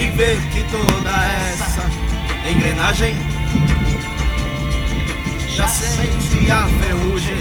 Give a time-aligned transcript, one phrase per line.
[0.00, 1.10] E ver que toda
[1.52, 1.82] essa
[2.48, 3.14] engrenagem
[5.46, 7.36] já sente a ferrugem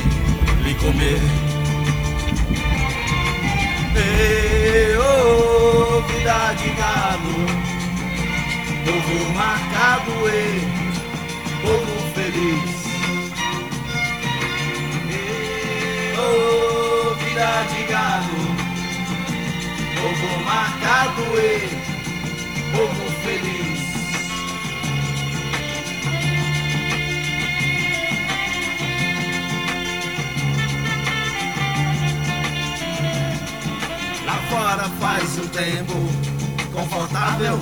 [0.62, 1.22] lhe comer.
[3.96, 7.34] Ei, oh, vida de gado,
[8.86, 10.62] povo marcado e
[11.62, 12.72] povo feliz.
[15.10, 18.36] Ei, oh, vida de gado,
[19.96, 21.79] povo marcado e
[22.72, 23.80] povo feliz.
[34.26, 35.94] Lá fora faz um tempo
[36.74, 37.60] confortável.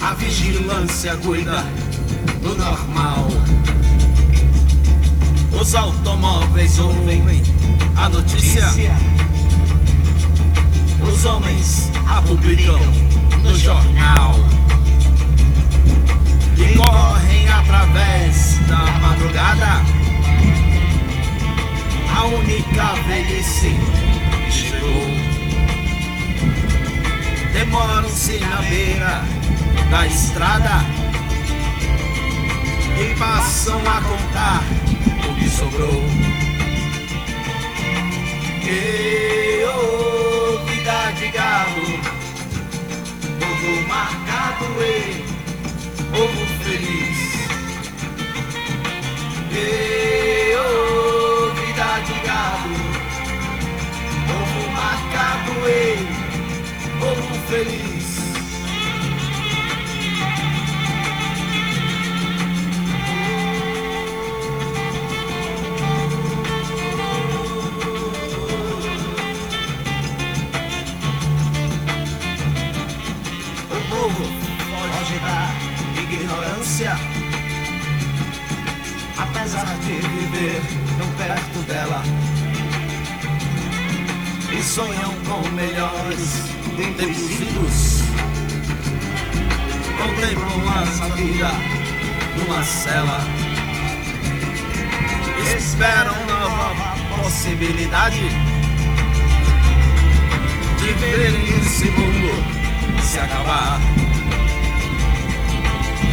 [0.00, 1.64] A vigilância cuida
[2.42, 3.28] do normal.
[5.60, 7.22] Os automóveis ouvem
[7.96, 8.70] a notícia.
[11.02, 12.78] Os homens a publicam
[13.42, 14.34] no jornal.
[16.56, 19.84] E correm através da madrugada.
[22.16, 23.74] A única velhice
[24.50, 25.06] chegou.
[27.52, 29.24] Demoram-se na beira
[29.90, 30.84] da estrada
[32.98, 34.62] e passam a contar
[35.28, 36.02] o que sobrou.
[38.64, 41.85] E oh, vida de gado,
[43.56, 45.24] povo marcado e
[46.10, 47.18] povo feliz.
[49.52, 52.74] E oh, vida de gado,
[54.26, 55.96] povo marcado e
[57.00, 58.45] povo feliz.
[86.86, 88.02] Melhores tempos idos.
[89.98, 91.50] Contemplam essa vida
[92.36, 93.20] numa cela.
[95.56, 98.28] Esperam nova possibilidade
[100.78, 103.80] de verem esse mundo se acabar.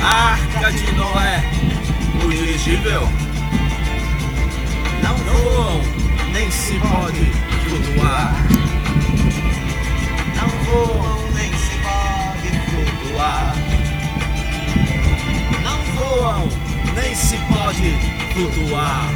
[0.02, 1.44] A arca de Noé,
[2.24, 3.08] o dirigível,
[5.02, 5.82] não voam,
[6.34, 7.32] nem se pode
[7.64, 8.34] flutuar.
[17.84, 19.10] Se flutuar.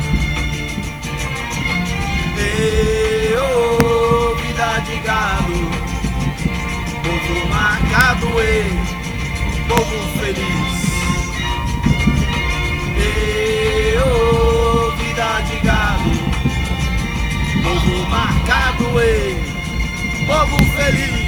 [2.37, 5.87] Ei, oh, vida de gado
[7.03, 8.63] povo marcado e
[9.67, 10.77] povo feliz.
[12.97, 16.11] E oh, vida de gado,
[17.63, 19.35] povo marcado e
[20.25, 21.26] povo feliz.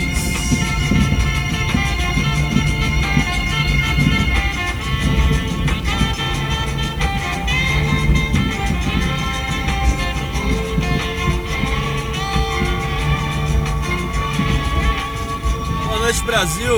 [16.09, 16.75] Noite, Brasil.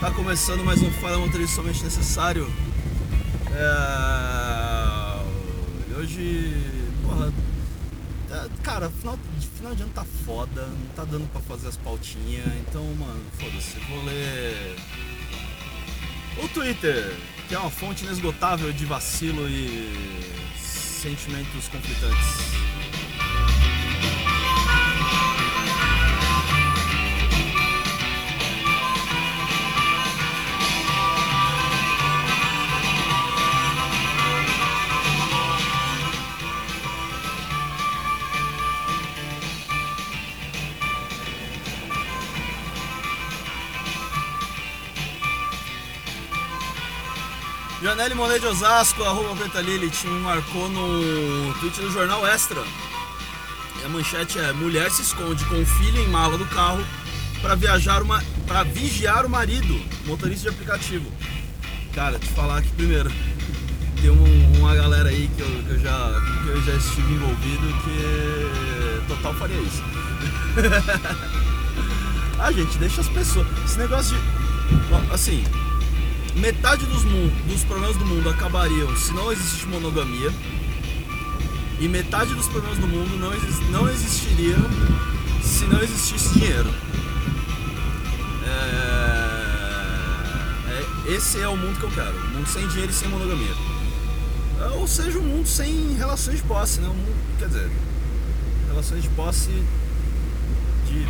[0.00, 2.50] Tá começando mais um Fala Somente Necessário.
[3.54, 5.20] É...
[5.94, 6.56] Hoje,
[7.02, 7.30] porra,
[8.30, 9.18] é, cara, final,
[9.58, 13.78] final de ano tá foda, não tá dando pra fazer as pautinhas, então, mano, foda-se,
[13.90, 14.76] vou ler
[16.42, 17.14] o Twitter,
[17.46, 19.92] que é uma fonte inesgotável de vacilo e
[20.56, 22.81] sentimentos conflitantes.
[47.92, 52.62] Janelle Monet de Osasco, arroba Preta Lilith, me marcou no tweet do Jornal Extra.
[53.78, 56.82] E a manchete é: mulher se esconde com o filho em mala do carro
[57.42, 61.12] para viajar uma para vigiar o marido, motorista de aplicativo.
[61.94, 63.12] Cara, te falar que primeiro
[64.00, 67.66] tem um, uma galera aí que eu, que eu, já que eu já estive envolvido
[67.84, 69.82] que total faria isso.
[72.40, 73.46] ah, gente, deixa as pessoas.
[73.66, 75.44] Esse negócio de assim,
[76.34, 80.32] metade dos, dos problemas do mundo acabariam se não existisse monogamia
[81.78, 83.30] e metade dos problemas do mundo não,
[83.70, 84.60] não existiriam
[85.42, 86.72] se não existisse dinheiro.
[88.44, 88.62] É,
[90.70, 92.16] é, esse é o mundo que eu quero.
[92.16, 93.54] Um mundo sem dinheiro e sem monogamia.
[94.60, 96.88] É, ou seja, um mundo sem relações de posse, né?
[96.88, 97.70] Um mundo, quer dizer,
[98.68, 99.50] relações de posse
[100.86, 101.06] de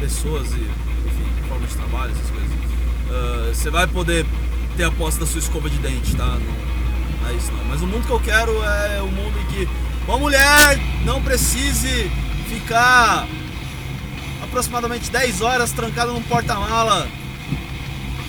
[0.00, 0.68] pessoas e,
[1.06, 2.61] enfim, formas de trabalho, essas coisas.
[3.08, 4.26] Uh, você vai poder
[4.76, 6.24] ter a posse da sua escova de dente, tá?
[6.26, 7.64] Não, não é isso não.
[7.64, 9.68] Mas o mundo que eu quero é o mundo em que
[10.06, 12.10] uma mulher não precise
[12.48, 13.26] ficar
[14.42, 17.08] aproximadamente 10 horas trancada num porta-mala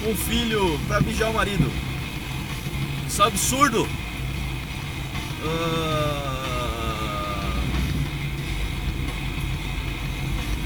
[0.04, 1.72] com o filho para vigiar o marido.
[3.08, 3.88] Isso é absurdo.
[5.44, 6.34] Uh...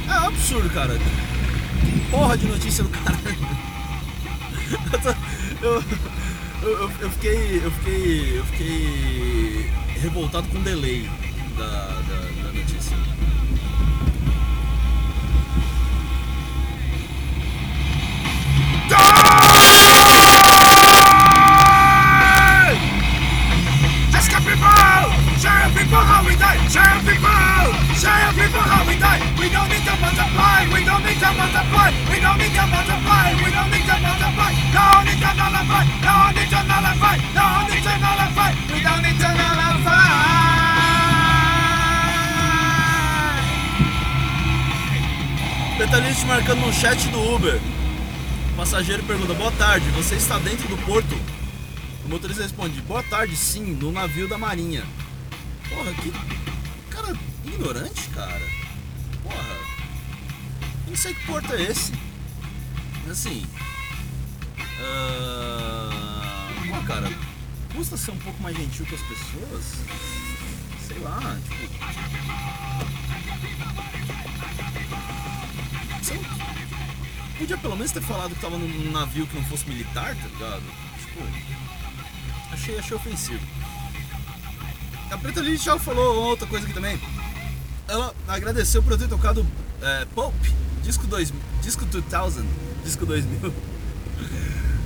[0.10, 0.98] É um absurdo, cara.
[0.98, 3.18] Que porra de notícia do cara.
[5.62, 5.84] Eu,
[6.62, 7.62] eu, eu, fiquei.
[7.64, 8.40] Eu fiquei.
[8.40, 9.70] Eu fiquei
[10.02, 11.10] revoltado com o delay
[11.58, 12.98] da, da, da notícia.
[25.74, 26.58] people how we die.
[26.68, 27.30] Share people,
[27.96, 29.22] share people we die.
[29.38, 30.66] We don't need to multiply.
[30.74, 31.92] We don't need to multiply.
[32.10, 32.98] We don't need to multiply.
[35.50, 35.88] Nullify.
[45.78, 47.62] Detalhista marcando no chat do Uber.
[48.52, 51.16] O passageiro pergunta: Boa tarde, você está dentro do porto?
[52.04, 54.84] O motorista responde: Boa tarde, sim, no navio da Marinha.
[55.70, 56.12] Porra, que
[56.90, 57.16] cara
[57.46, 58.42] ignorante, cara.
[59.24, 59.58] Porra.
[60.88, 61.94] Não sei que porto é esse.
[63.10, 63.46] Assim.
[64.80, 65.58] Uh...
[66.88, 67.12] Cara,
[67.76, 69.64] custa ser um pouco mais gentil com as pessoas?
[70.88, 71.68] Sei lá, tipo.
[76.02, 76.20] Você
[77.38, 80.64] podia pelo menos ter falado que tava num navio que não fosse militar, tá ligado?
[81.00, 81.24] Tipo.
[82.54, 83.46] Achei, achei ofensivo.
[85.12, 87.00] A Preta Lili já falou outra coisa aqui também.
[87.88, 89.46] Ela agradeceu por eu ter tocado
[89.82, 90.34] é, Pop,
[90.84, 92.46] disco, dois, disco 2000,
[92.84, 93.54] disco 2000.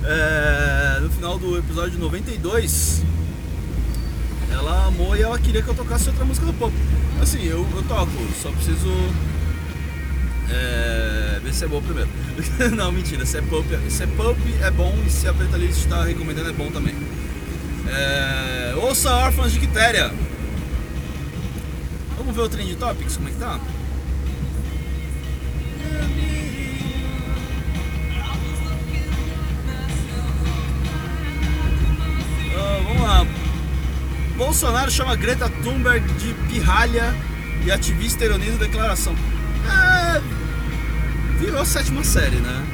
[0.03, 3.03] É, no final do episódio 92,
[4.51, 6.73] ela amou e ela queria que eu tocasse outra música do Pop.
[7.21, 8.89] Assim, eu, eu toco, só preciso
[10.49, 12.09] é, ver se é bom primeiro.
[12.75, 15.71] Não, mentira, se é pop, se é pop é bom e se a Preta Lili
[15.71, 16.95] está recomendando é bom também.
[17.87, 20.11] É, ouça Órfãos de Quitéria.
[22.17, 23.59] Vamos ver o Trend Topics, como é que tá?
[33.01, 33.25] Lá.
[34.37, 37.13] Bolsonaro chama Greta Thunberg de pirralha
[37.65, 39.15] e ativista ironiza declaração.
[39.67, 40.21] É,
[41.39, 42.65] virou sétima série, né?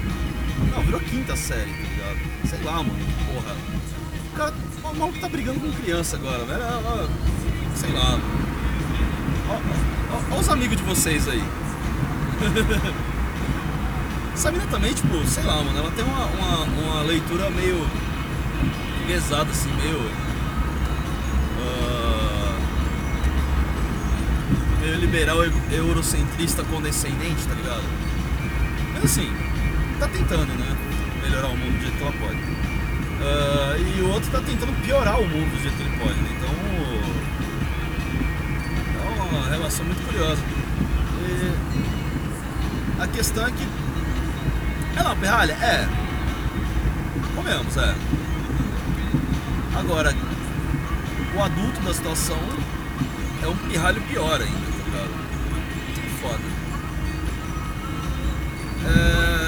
[0.71, 2.17] Não, virou quinta série, tá ligado?
[2.49, 2.99] Sei lá, mano.
[3.33, 3.55] Porra.
[4.33, 4.53] O cara
[4.83, 6.61] o maluco tá brigando com criança agora, velho.
[7.75, 8.19] Sei lá.
[10.31, 11.43] Olha os amigos de vocês aí.
[14.33, 17.85] Essa mina também, tipo, sei lá, mano, ela tem uma, uma, uma leitura meio
[19.07, 19.97] pesada, assim, meio.
[21.59, 22.57] Uh,
[24.81, 25.37] meio liberal,
[25.71, 27.83] eurocentrista, condescendente, tá ligado?
[28.93, 29.31] Mas assim,
[29.99, 30.77] tá tentando, né?
[31.23, 32.37] Melhorar o mundo do jeito que ela pode.
[33.17, 36.13] Uh, e o outro está tentando piorar o mundo do jeito que ele pode.
[36.13, 36.29] Né?
[36.37, 36.49] Então
[39.01, 40.41] é uma relação muito curiosa.
[41.23, 43.67] E a questão é que.
[44.97, 45.53] É uma perralha?
[45.53, 45.87] É.
[47.35, 47.95] Comemos, é.
[49.79, 50.11] Agora,
[51.35, 52.39] o adulto da situação
[53.43, 55.11] é um pirralho pior ainda, tá ligado?
[56.19, 56.43] Foda.
[59.43, 59.46] É.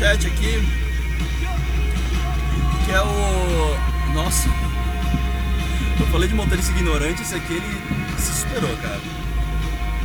[0.00, 0.66] marcou no outro chat aqui.
[2.84, 4.14] Que é o.
[4.14, 4.48] Nossa.
[5.98, 9.00] Eu falei de motorista ignorante, esse aqui ele se superou, cara.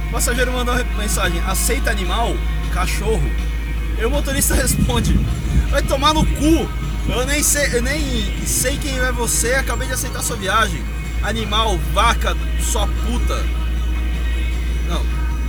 [0.08, 2.36] O passageiro mandou uma mensagem: aceita animal?
[2.74, 3.32] Cachorro?
[4.00, 5.14] E o motorista responde:
[5.70, 6.70] vai tomar no cu.
[7.08, 8.02] Eu nem sei, eu nem
[8.46, 10.84] sei quem é você, acabei de aceitar sua viagem.
[11.22, 13.46] Animal, vaca, sua puta.
[14.88, 15.02] Não,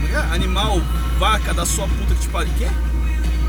[0.09, 0.35] é é?
[0.35, 0.81] Animal,
[1.19, 2.53] vaca da sua puta que te pariu.
[2.59, 2.69] Quê?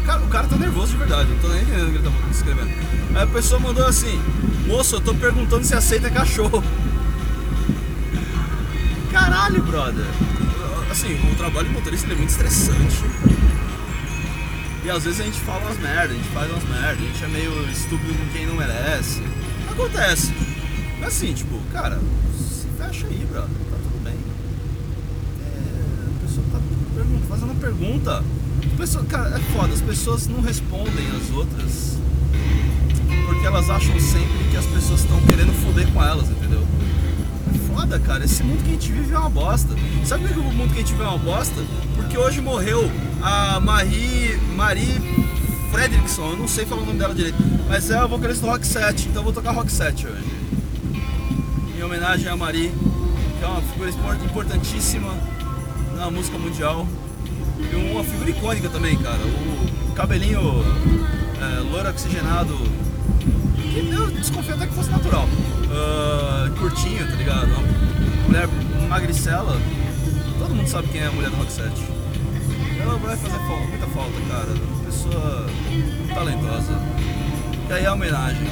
[0.08, 2.32] Cara, o cara tá nervoso de verdade, não tô nem entendendo o que ele tá
[2.32, 2.70] escrevendo.
[3.14, 4.18] Aí a pessoa mandou assim:
[4.66, 6.64] Moço, eu tô perguntando se aceita cachorro.
[9.12, 10.06] Caralho, brother.
[10.90, 13.04] Assim, o trabalho de motorista é muito estressante.
[14.86, 17.24] E às vezes a gente fala umas merdas, a gente faz umas merdas, a gente
[17.26, 19.22] é meio estúpido com quem não merece.
[19.70, 20.34] Acontece.
[21.02, 22.00] Mas assim, tipo, cara,
[22.38, 24.16] se fecha aí, brother, tá tudo bem.
[25.44, 26.60] É, a pessoa tá
[27.28, 28.24] fazendo uma pergunta.
[28.78, 31.98] Pessoa, cara, é foda, as pessoas não respondem as outras
[33.28, 36.66] porque elas acham sempre que as pessoas estão querendo foder com elas, entendeu?
[37.54, 39.76] É foda, cara, esse mundo que a gente vive é uma bosta.
[40.06, 41.62] Sabe por que o mundo que a gente vive é uma bosta?
[41.96, 42.90] Porque hoje morreu
[43.22, 45.28] a Marie, Marie
[45.72, 47.38] Fredrickson, eu não sei falar o nome dela direito,
[47.68, 50.24] mas é a vocalista do Rock 7, então eu vou tocar Rock 7 hoje.
[51.78, 52.72] Em homenagem a Marie,
[53.38, 53.92] que é uma figura
[54.26, 55.14] importantíssima
[55.96, 56.88] na música mundial.
[57.60, 59.20] E uma figura icônica também, cara.
[59.20, 60.64] O cabelinho
[61.42, 62.56] é, loiro oxigenado,
[63.56, 65.26] que eu desconfio até que fosse natural.
[65.26, 67.48] Uh, curtinho, tá ligado?
[67.48, 68.48] Uma mulher
[68.88, 69.60] magricela.
[70.40, 71.98] Todo mundo sabe quem é a mulher do 7
[72.88, 74.50] ela vai fazer falta, muita falta, cara.
[74.50, 75.48] Uma pessoa
[76.14, 76.74] talentosa.
[77.70, 78.48] E aí a homenagem.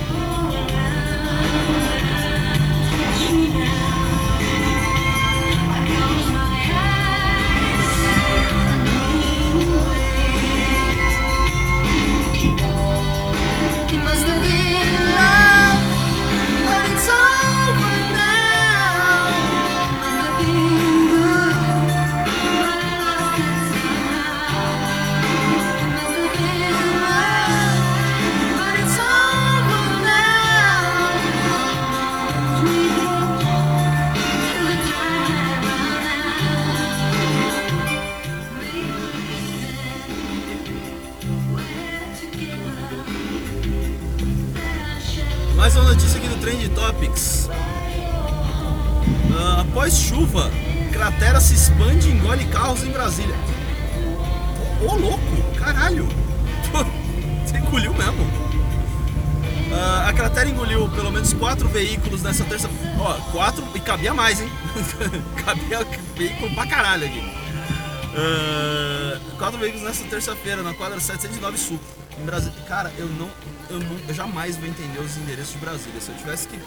[60.25, 62.67] Cratera engoliu pelo menos quatro veículos nessa terça.
[62.99, 64.49] Ó, quatro e cabia mais, hein?
[65.45, 67.19] cabia veículo pra caralho aqui.
[67.19, 71.79] Uh, quatro veículos nessa terça-feira, na quadra 709 Sul.
[72.19, 72.55] Em Brasília.
[72.67, 73.29] Cara, eu não,
[73.69, 73.99] eu não.
[74.07, 76.01] Eu jamais vou entender os endereços de Brasília.
[76.01, 76.59] Se eu tivesse que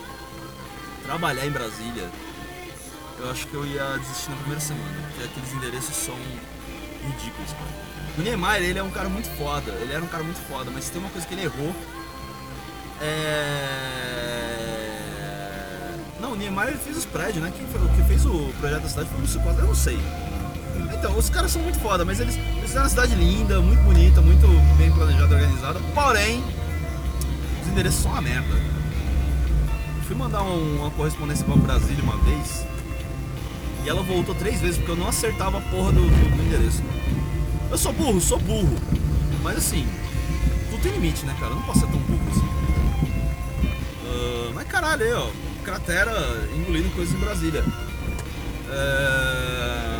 [1.04, 2.08] trabalhar em Brasília,
[3.18, 4.94] eu acho que eu ia desistir na primeira semana.
[5.08, 6.14] Porque aqueles endereços são
[7.02, 7.88] ridículos, cara.
[8.18, 9.72] O Neymar, ele é um cara muito foda.
[9.80, 11.74] Ele era um cara muito foda, mas tem uma coisa que ele errou.
[13.00, 14.38] É.
[16.20, 17.52] Não, o ele fez os prédios, né?
[17.56, 19.98] Quem, foi, quem fez o projeto da cidade foi o Costa, eu não sei.
[20.92, 24.20] Então, os caras são muito foda, mas eles, eles fizeram uma cidade linda, muito bonita,
[24.20, 25.80] muito bem planejada, organizada.
[25.94, 26.42] Porém,
[27.62, 28.56] os endereços são uma merda.
[30.06, 32.66] Fui mandar um, uma correspondência pra Brasília uma vez
[33.84, 36.82] e ela voltou três vezes porque eu não acertava a porra do, do, do endereço.
[37.70, 38.76] Eu sou burro, sou burro.
[39.42, 39.86] Mas assim,
[40.70, 41.52] tudo tem limite, né, cara?
[41.52, 42.47] Eu não posso ser tão burro assim.
[44.18, 45.28] Uh, mas caralho, aí, ó.
[45.64, 46.12] Cratera
[46.54, 47.64] engolindo coisas em Brasília.
[48.70, 49.98] É...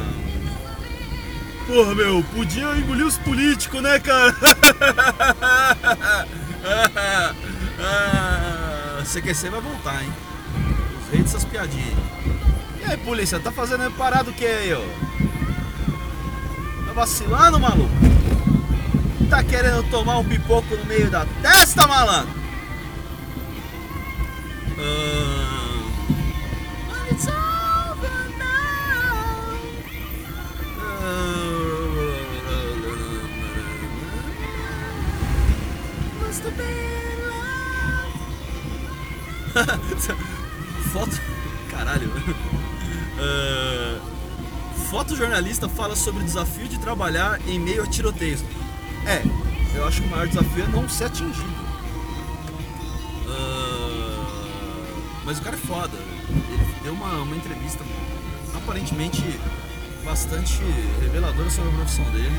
[1.67, 4.35] Porra, meu, podia engolir os políticos, né, cara?
[7.79, 10.11] ah, CQC vai voltar, hein?
[11.03, 11.99] Os reis dessas piadinhas.
[12.81, 14.81] E aí, polícia, tá fazendo parado o que aí, ó?
[16.87, 17.93] Tá vacilando, maluco?
[19.29, 22.38] Tá querendo tomar um pipoco no meio da testa, malandro?
[39.59, 39.79] Ah...
[40.93, 41.21] Foto.
[41.71, 42.09] Caralho.
[43.19, 44.01] Uh,
[44.89, 48.43] fotojornalista fala sobre o desafio de trabalhar em meio a tiroteios.
[49.05, 49.23] É,
[49.77, 51.68] eu acho que o maior desafio é não ser atingido.
[55.29, 55.95] Mas o cara é foda.
[56.31, 57.85] Ele deu uma, uma entrevista
[58.57, 59.23] aparentemente
[60.03, 60.59] bastante
[61.03, 62.33] reveladora sobre a profissão dele.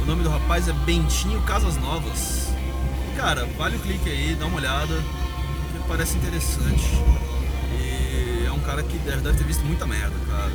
[0.00, 2.50] O nome do rapaz é Bentinho Casas Novas.
[3.16, 6.86] Cara, vale o clique aí, dá uma olhada, que parece interessante.
[7.80, 10.52] E é um cara que deve, deve ter visto muita merda, cara.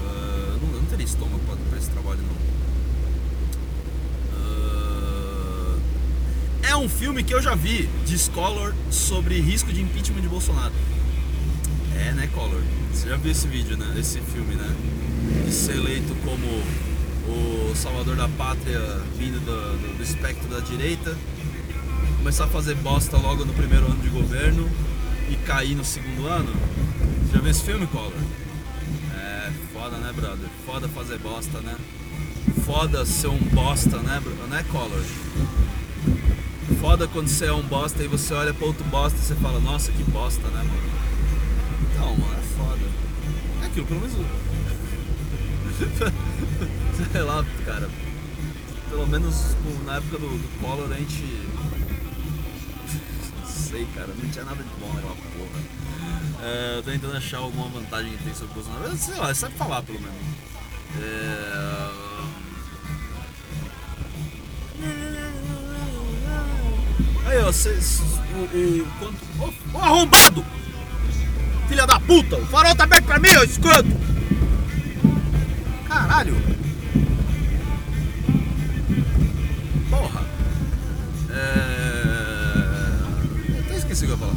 [0.00, 2.38] Uh, não, não teria estômago pra esse trabalho, não.
[4.38, 5.80] Uh,
[6.62, 10.72] é um filme que eu já vi de Scholar sobre risco de impeachment de Bolsonaro.
[11.96, 12.62] É, né, Collor?
[12.92, 13.94] Você já viu esse vídeo, né?
[13.98, 14.76] Esse filme, né?
[15.44, 16.46] De ser eleito como
[17.28, 18.80] o salvador da pátria
[19.18, 21.16] vindo do, do, do espectro da direita,
[22.18, 24.70] começar a fazer bosta logo no primeiro ano de governo
[25.28, 26.52] e cair no segundo ano.
[27.26, 28.12] Você já viu esse filme, Collor?
[29.16, 30.48] É, foda, né, brother?
[30.64, 31.74] Foda fazer bosta, né?
[32.64, 35.02] Foda ser um bosta, né, né, Collor?
[36.80, 39.58] Foda quando você é um bosta e você olha pra outro bosta e você fala,
[39.58, 40.80] nossa, que bosta, né, mano?
[41.90, 42.86] Então, mano, é foda.
[43.62, 44.14] É aquilo, pelo menos.
[47.12, 47.88] Sei lá, cara.
[48.88, 51.22] Pelo menos na época do, do Collor a gente.
[53.38, 55.60] Não sei, cara, não tinha nada de bom naquela porra.
[56.42, 58.96] É, tô tentando achar alguma vantagem que tem sobre o Bolsonaro.
[58.96, 60.16] Sei lá, sabe falar pelo menos.
[60.98, 61.87] É...
[67.28, 70.42] Aí, ó, cês, o, o, o, arrombado!
[71.68, 72.36] Filha da puta!
[72.36, 73.90] O farol tá aberto pra mim, ô escroto!
[75.86, 76.34] Caralho!
[79.90, 80.24] Porra!
[81.30, 81.98] É...
[83.50, 84.36] Eu até esqueci o que eu ia falar.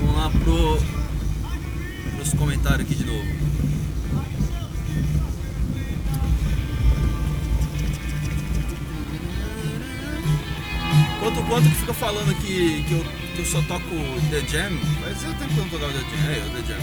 [0.00, 0.82] Vamos lá pro...
[2.16, 3.43] pros comentários aqui de novo.
[11.54, 13.04] Quanto que fica falando que, que, eu,
[13.36, 13.84] que eu só toco
[14.28, 14.76] The Jam?
[15.04, 16.30] Fazia tempo que eu não tocava The Jam.
[16.32, 16.80] É, o The Jam.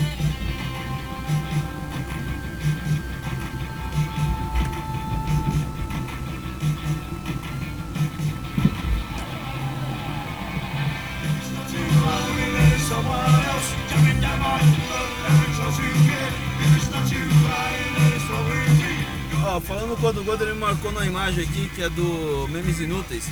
[19.68, 23.30] Falando quando o Gordo ele marcou na imagem aqui, que é do Memes Inúteis.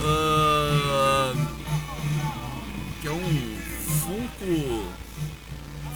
[0.00, 1.46] Uh,
[3.00, 3.56] que é um
[4.00, 4.88] Funko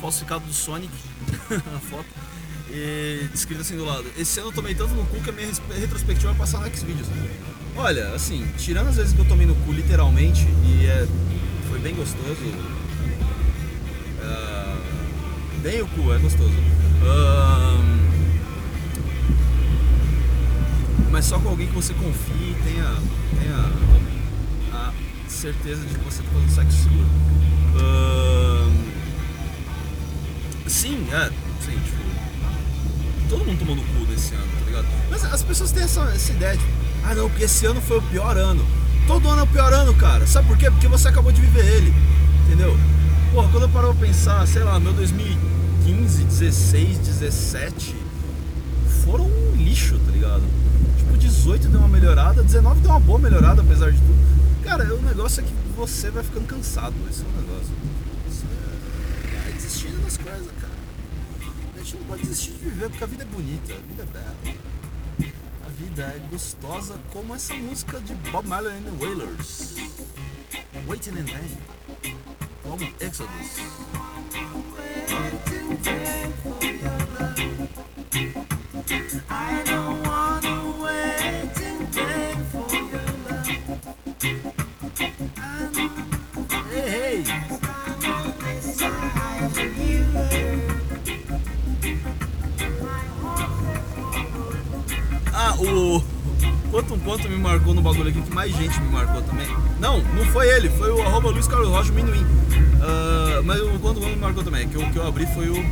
[0.01, 0.93] falsificado do Sonic,
[1.51, 2.07] a foto.
[2.71, 4.05] E escrito assim do lado.
[4.17, 7.09] Esse ano eu tomei tanto no cu que a minha retrospectiva vai passar no Xvideos.
[7.77, 11.07] Olha, assim, tirando as vezes que eu tomei no cu literalmente, e é,
[11.69, 12.43] foi bem gostoso.
[14.21, 14.79] Uh,
[15.63, 16.51] bem o cu, é gostoso.
[16.51, 17.78] Uh,
[21.11, 22.97] mas só com alguém que você confie e tenha,
[23.41, 23.73] tenha
[24.73, 24.93] a
[25.29, 27.07] certeza de que você está fazendo sexo seguro.
[27.77, 28.73] Uh,
[30.69, 31.31] sim, é,
[31.65, 32.03] sim, tipo,
[33.29, 34.87] todo mundo tomou no cu desse ano, tá ligado?
[35.11, 36.65] Mas as pessoas têm essa, essa ideia de,
[37.05, 38.65] ah não, porque esse ano foi o pior ano.
[39.07, 40.27] Todo ano é o pior ano, cara.
[40.27, 40.71] Sabe por quê?
[40.71, 41.95] Porque você acabou de viver ele,
[42.47, 42.77] entendeu?
[43.33, 47.97] Porra, quando eu paro pra pensar, sei lá, meu 2015, 16, 17
[49.05, 50.43] foram um lixo, tá ligado?
[51.19, 54.65] 18 deu uma melhorada, 19 deu uma boa melhorada, apesar de tudo.
[54.65, 57.75] Cara, o negócio é que você vai ficando cansado, esse é o negócio.
[58.29, 58.45] Você
[59.43, 60.75] vai desistindo das coisas, cara.
[61.75, 64.07] A gente não pode desistir de viver, porque a vida é bonita, a vida é
[64.07, 64.37] bela.
[65.67, 69.75] A vida é gostosa como essa música de Bob Marley and the Wailers.
[70.87, 71.59] Waiting in Vain.
[72.63, 74.78] Como Exodus.
[98.23, 99.47] Que mais gente me marcou também.
[99.81, 102.23] Não, não foi ele, foi o arroba Luiz Carlos Rocha, o Minuim.
[102.23, 105.65] Uh, mas o quanto me marcou também, que o que eu abri foi o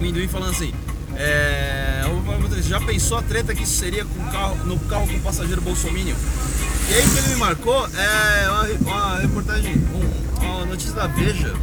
[0.00, 0.72] Minuim falando assim.
[1.14, 2.02] É,
[2.72, 6.16] já pensou a treta que isso seria com carro, no carro com passageiro bolsominion?
[6.88, 11.54] E aí que ele me marcou é uma, uma reportagem, um, uma notícia da Veja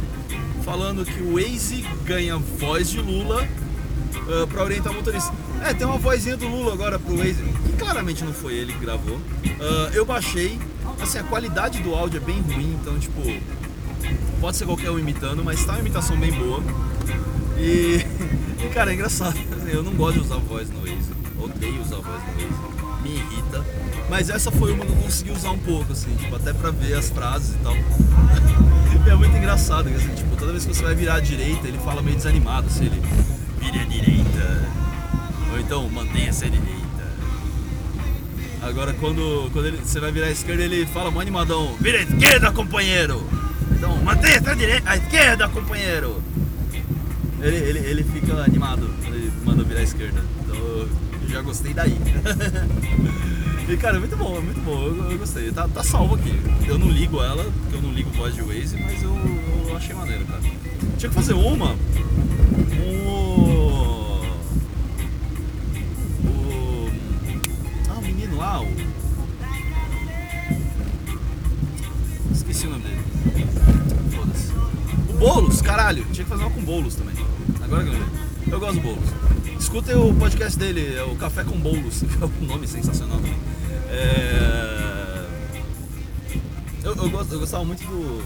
[0.64, 5.32] falando que o Waze ganha voz de Lula uh, para orientar o motorista.
[5.64, 8.78] É, tem uma vozinha do Lula agora pro Waze, que claramente não foi ele que
[8.78, 9.16] gravou.
[9.16, 10.58] Uh, eu baixei,
[11.00, 13.20] assim, a qualidade do áudio é bem ruim, então tipo,
[14.40, 16.62] pode ser qualquer um imitando, mas tá uma imitação bem boa.
[17.58, 18.04] E,
[18.64, 19.38] e cara, é engraçado.
[19.70, 21.10] Eu não gosto de usar voz no Waze.
[21.38, 23.02] Odeio usar voz no Waze.
[23.02, 23.64] me irrita.
[24.08, 26.94] Mas essa foi uma que eu consegui usar um pouco, assim, tipo, até pra ver
[26.94, 27.74] as frases e tal.
[29.06, 32.02] é muito engraçado, assim, tipo, toda vez que você vai virar à direita, ele fala
[32.02, 33.00] meio desanimado, assim, ele
[33.60, 34.79] vire à direita.
[35.70, 36.80] Então mantenha-se à direita.
[38.60, 42.02] Agora quando, quando ele, você vai virar à esquerda, ele fala mó animadão, vira à
[42.02, 43.24] esquerda, companheiro!
[43.70, 46.20] Então, mantenha-se à direita, à esquerda, companheiro!
[47.40, 50.20] Ele, ele, ele fica animado, ele manda virar à esquerda.
[50.42, 50.88] Então eu
[51.28, 51.96] já gostei daí.
[53.68, 55.52] e cara, é muito bom, é muito bom, eu, eu, gostei.
[55.52, 56.34] Tá, tá salvo aqui.
[56.66, 59.16] Eu não ligo ela, porque eu não ligo voz de Waze, mas eu,
[59.68, 60.40] eu achei maneiro, cara.
[60.98, 61.76] Tinha que fazer uma.
[75.20, 76.02] Boulos, caralho.
[76.12, 77.14] Tinha que fazer uma com Boulos também.
[77.62, 78.20] Agora que eu lembrei.
[78.50, 79.10] Eu gosto do Boulos.
[79.60, 83.36] Escutem o podcast dele, é o Café com Boulos, que é um nome sensacional também.
[83.90, 85.26] É...
[86.82, 88.24] Eu, eu, gost, eu gostava muito do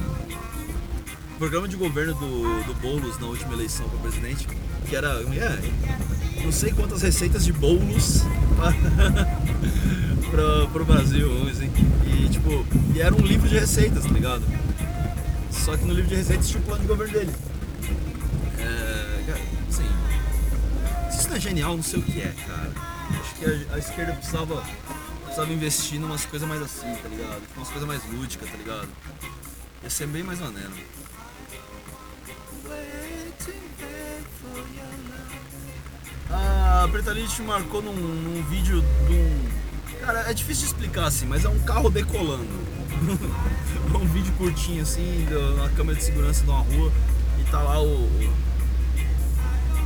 [1.37, 4.46] programa de governo do, do Boulos na última eleição para presidente,
[4.88, 8.22] que era é, não sei quantas receitas de bolos
[10.30, 11.28] para o Brasil.
[12.07, 14.44] E tipo, e era um livro de receitas, tá ligado?
[15.64, 17.35] Só que no livro de receitas tinha o plano de governo dele.
[18.59, 19.33] É,
[19.66, 19.88] assim,
[21.11, 22.70] se isso não é genial, não sei o que é, cara.
[23.18, 24.62] Acho que a, a esquerda precisava,
[25.22, 27.40] precisava investir em umas coisas mais assim, tá ligado?
[27.57, 28.88] Umas coisas mais lúdicas, tá ligado?
[29.83, 30.70] Ia ser bem mais maneiro.
[36.31, 39.48] A Pretalite marcou num, num vídeo de um.
[40.05, 42.73] Cara, é difícil de explicar assim, mas é um carro decolando.
[43.94, 45.26] um vídeo curtinho assim,
[45.57, 46.92] na câmera de segurança de uma rua
[47.40, 48.09] e tá lá o.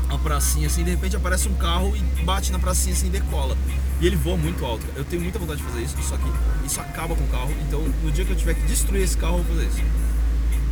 [0.09, 3.57] Uma pracinha assim, de repente aparece um carro e bate na pracinha assim e decola.
[4.01, 4.87] E ele voa muito alto.
[4.97, 7.55] Eu tenho muita vontade de fazer isso, só que isso acaba com o carro.
[7.67, 9.83] Então no dia que eu tiver que destruir esse carro, eu vou fazer isso.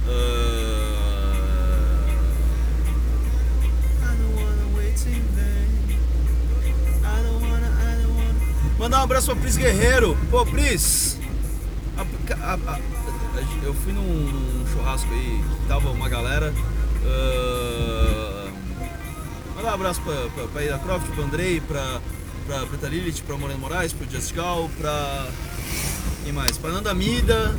[0.06, 1.06] Uh...
[8.78, 10.16] Mandar um abraço pra Pris Guerreiro.
[10.30, 11.18] Pô, Pris.
[12.34, 12.80] A, a,
[13.62, 16.52] eu fui num, num, churrasco aí que tava uma galera.
[17.04, 18.50] Uh,
[19.54, 22.00] mandar um abraço pra, pra, pra Ida Croft, pro Andrei, pra,
[22.46, 25.28] pra Preta Lilith, pra Moreno Moraes, pro Just Gal, pra.
[26.24, 26.58] Quem mais?
[26.58, 27.54] Pra Nanda Mida,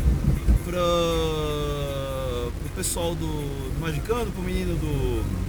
[0.65, 0.81] pra.
[2.59, 5.47] pro pessoal do, do Magicano, pro menino do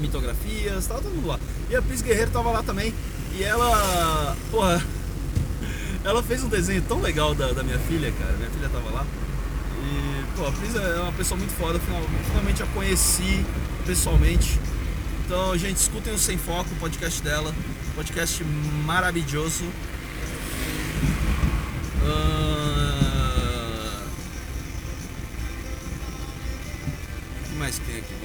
[0.00, 1.38] mitografias, tava todo mundo lá.
[1.70, 2.92] E a Pris Guerreiro tava lá também.
[3.34, 4.84] E ela, porra,
[6.04, 8.32] ela fez um desenho tão legal da, da minha filha, cara.
[8.32, 9.06] Minha filha tava lá.
[9.84, 11.80] E, pô, a Pris é uma pessoa muito foda.
[12.26, 13.44] Finalmente a conheci
[13.86, 14.58] pessoalmente.
[15.24, 17.54] Então, gente, escutem o Sem Foco, o podcast dela.
[17.94, 18.44] Podcast
[18.84, 19.64] maravilhoso.
[22.02, 22.42] Uh...
[27.40, 28.21] O que mais tem aqui?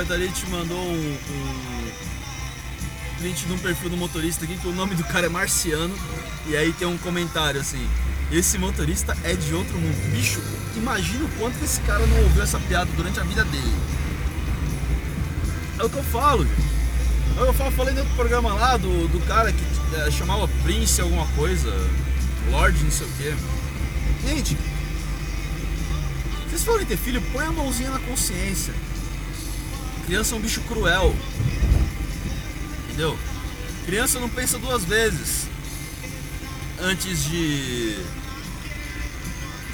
[0.00, 1.90] Pedalite mandou um, um
[3.18, 5.94] print de um perfil do motorista aqui que o nome do cara é Marciano.
[6.46, 7.86] E aí tem um comentário assim:
[8.32, 10.10] Esse motorista é de outro mundo.
[10.10, 10.40] Bicho,
[10.74, 13.74] imagina o quanto que esse cara não ouviu essa piada durante a vida dele.
[15.78, 16.46] É o que eu falo,
[17.36, 19.62] é Eu falo, falei dentro do programa lá do, do cara que
[19.96, 21.70] é, chamava Prince alguma coisa,
[22.50, 23.36] Lorde não sei o que.
[24.26, 24.56] Gente,
[26.48, 28.72] vocês forem ter filho, põe a mãozinha na consciência.
[30.06, 31.14] Criança é um bicho cruel.
[32.84, 33.18] Entendeu?
[33.86, 35.48] Criança não pensa duas vezes
[36.80, 37.96] antes de.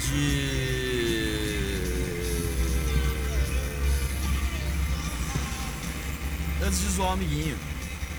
[0.09, 0.67] de.
[6.61, 7.57] antes de zoar o amiguinho.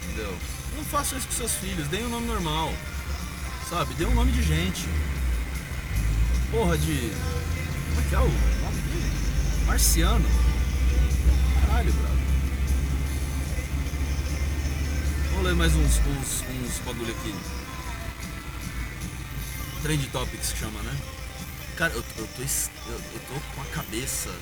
[0.04, 0.34] Entendeu?
[0.76, 2.72] Não façam isso com seus filhos, deem um nome normal.
[3.68, 3.94] Sabe?
[3.94, 4.86] Dê um nome de gente.
[6.50, 7.12] Porra de.
[7.90, 9.12] Como é que é o nome dele?
[9.66, 10.47] Marciano.
[11.78, 12.18] Caralho, brother.
[15.30, 17.32] Vamos ler mais uns, uns, uns bagulho aqui.
[19.82, 20.96] Trend Topics que chama, né?
[21.76, 24.34] Cara, eu, eu, tô, eu, eu tô com a cabeça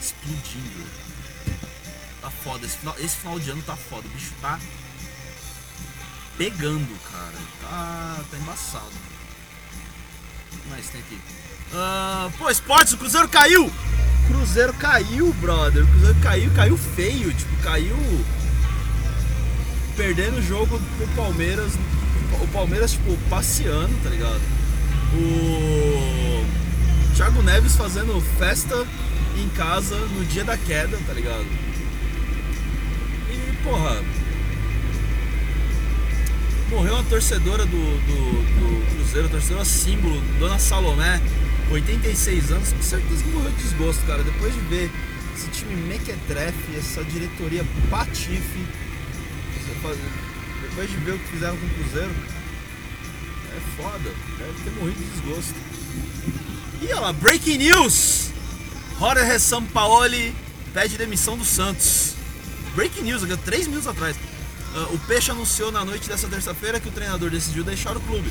[0.00, 0.84] explodindo.
[2.20, 2.66] Tá foda.
[2.66, 4.08] Esse final, esse final de ano tá foda.
[4.08, 4.58] O bicho tá
[6.36, 7.38] pegando, cara.
[7.60, 8.92] Tá, tá embaçado.
[10.68, 11.20] Mais tem aqui?
[11.70, 13.72] Uh, pô, esportes, o Cruzeiro caiu!
[14.28, 15.84] Cruzeiro caiu, brother.
[15.84, 17.32] O Cruzeiro caiu, caiu feio.
[17.32, 17.96] Tipo, caiu.
[19.96, 21.72] perdendo o jogo pro Palmeiras.
[22.42, 24.40] O Palmeiras, tipo, passeando, tá ligado?
[25.14, 26.44] O
[27.14, 28.74] Thiago Neves fazendo festa
[29.36, 31.46] em casa no dia da queda, tá ligado?
[33.30, 34.02] E, porra.
[36.70, 41.20] Morreu uma torcedora do, do, do Cruzeiro, torcedora símbolo, Dona Salomé,
[41.70, 44.22] 86 anos, com certeza que morreu de desgosto, cara.
[44.22, 44.90] Depois de ver
[45.36, 48.66] esse time mequetrefe, essa diretoria patife,
[50.62, 52.10] depois de ver o que fizeram com o Cruzeiro,
[53.56, 55.54] é foda, deve ter morrido de desgosto.
[56.82, 58.30] E olha lá, breaking news!
[58.98, 60.34] Jorge Sampaoli
[60.72, 62.14] pede demissão do Santos.
[62.74, 64.16] Breaking news, aqui, três minutos atrás.
[64.74, 68.28] Uh, o Peixe anunciou na noite dessa terça-feira que o treinador decidiu deixar o clube.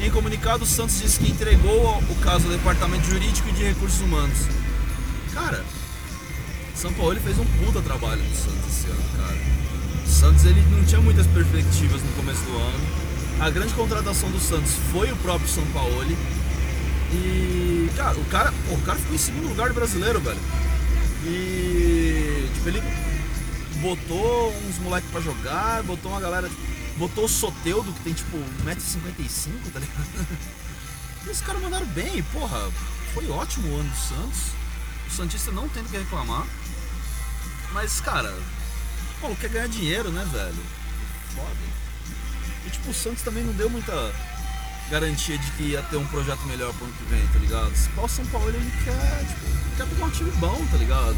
[0.00, 4.00] Em comunicado, o Santos disse que entregou o caso ao Departamento Jurídico e de Recursos
[4.00, 4.38] Humanos.
[5.34, 5.62] Cara,
[6.74, 9.36] São Paulo fez um puta trabalho no Santos esse ano, cara.
[10.06, 13.04] O Santos ele não tinha muitas perspectivas no começo do ano.
[13.40, 16.02] A grande contratação do Santos foi o próprio São Paulo.
[17.12, 20.40] E, cara, o cara, pô, o cara ficou em segundo lugar do brasileiro, velho.
[21.26, 22.82] E, tipo, ele
[23.84, 26.50] botou uns moleques pra jogar, botou uma galera.
[26.96, 30.26] Botou o Soteudo, que tem tipo 1,55m, tá ligado?
[31.26, 32.70] E os caras mandaram bem, porra.
[33.14, 34.40] Foi ótimo o ano do Santos.
[35.08, 36.46] O Santista não tem o que reclamar.
[37.72, 38.30] Mas, cara,
[39.22, 40.62] pô, quer ganhar dinheiro, né, velho?
[41.34, 41.48] Foda.
[42.66, 44.12] E tipo, o Santos também não deu muita
[44.90, 47.74] garantia de que ia ter um projeto melhor pro ano que vem, tá ligado?
[47.74, 51.16] Se o São Paulo ele quer, tipo, quer pegar um time bom, tá ligado?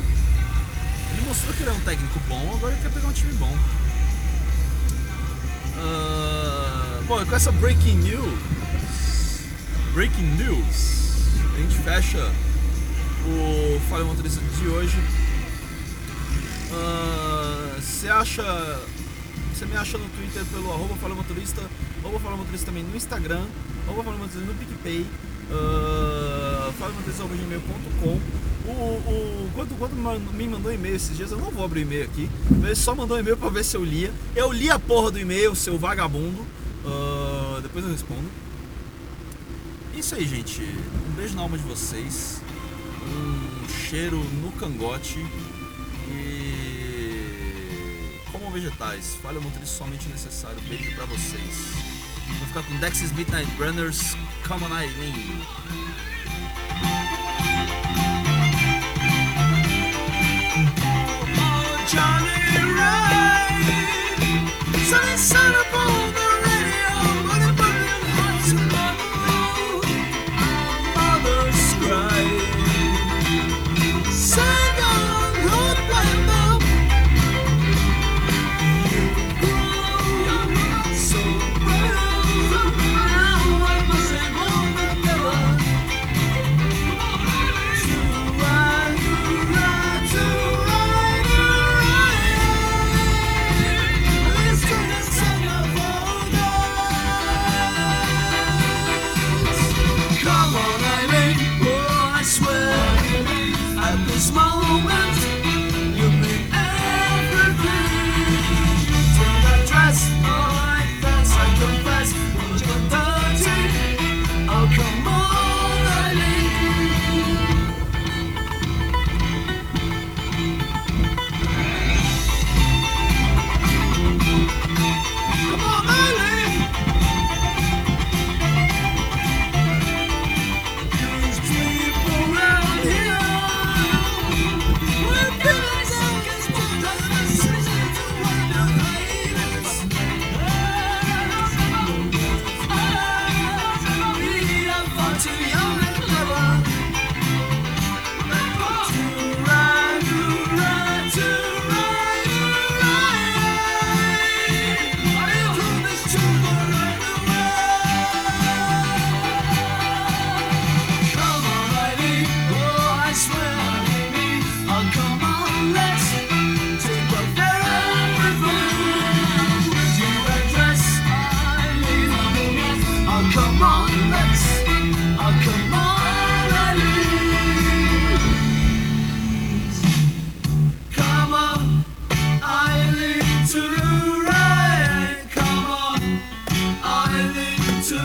[1.13, 3.57] Ele mostrou que ele é um técnico bom, agora ele quer pegar um time bom.
[5.77, 8.39] Uh, bom, e com essa breaking news,
[9.93, 11.07] breaking news,
[11.55, 12.33] a gente fecha
[13.27, 14.99] o Fale Motorista de hoje.
[17.79, 18.81] Você uh, acha.
[19.53, 21.63] Você me acha no Twitter pelo arroba Fala Motorista,
[22.03, 23.43] arroba Fala Motorista também no Instagram,
[23.87, 25.07] arroba Fala Motorista no PicPay,
[25.51, 29.95] uh, falamotorista.gmail.com o, o, quando, quando
[30.35, 33.37] me mandou e-mail esses dias, eu não vou abrir e-mail aqui, ele só mandou e-mail
[33.37, 34.13] pra ver se eu lia.
[34.35, 36.45] Eu li a porra do e-mail, seu vagabundo.
[36.85, 38.29] Uh, depois eu respondo.
[39.95, 40.63] Isso aí, gente.
[40.63, 42.41] Um beijo na alma de vocês.
[43.03, 45.19] Um cheiro no cangote.
[46.09, 47.01] E.
[48.31, 49.17] Como vegetais.
[49.23, 50.59] Fale o motorista somente necessário.
[50.69, 51.73] Beijo pra vocês.
[52.39, 54.17] Vou ficar com Dexys Midnight Runners.
[54.47, 55.41] Come on, Eileen.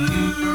[0.03, 0.50] Ooh.